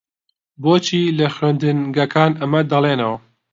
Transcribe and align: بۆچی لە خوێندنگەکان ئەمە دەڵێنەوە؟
بۆچی 0.63 1.01
لە 1.17 1.27
خوێندنگەکان 1.35 2.31
ئەمە 2.39 2.61
دەڵێنەوە؟ 2.71 3.17